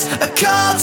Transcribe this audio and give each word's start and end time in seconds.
Is 0.00 0.06
a 0.12 0.28
call 0.28 0.78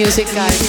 music, 0.00 0.28
guys. 0.28 0.60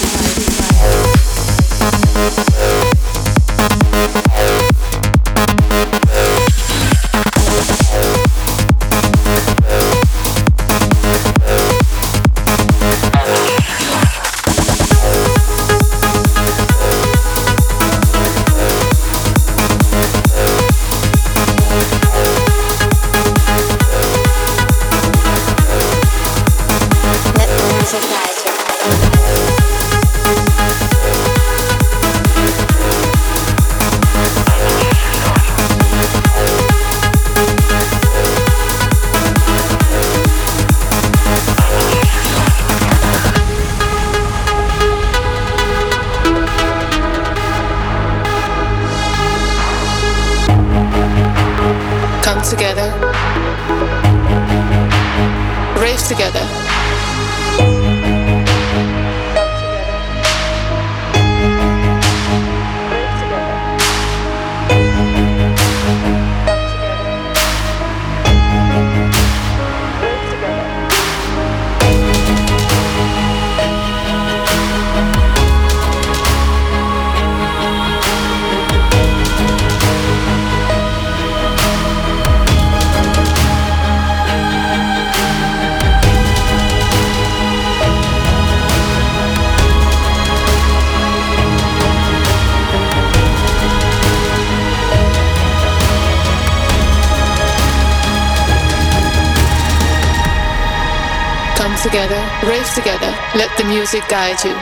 Together, 101.92 102.24
rave 102.48 102.64
together, 102.72 103.12
let 103.36 103.52
the 103.58 103.64
music 103.64 104.00
guide 104.08 104.40
you. 104.44 104.56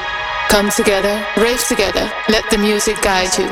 Come 0.51 0.69
together, 0.69 1.15
rave 1.37 1.63
together, 1.69 2.11
let 2.29 2.43
the 2.51 2.59
music 2.59 3.01
guide 3.03 3.31
you. 3.39 3.47